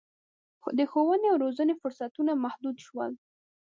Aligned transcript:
د 0.77 0.79
ښوونې 0.91 1.27
او 1.31 1.37
روزنې 1.43 1.73
فرصتونه 1.81 2.31
محدود 2.43 2.77
شول. 2.85 3.11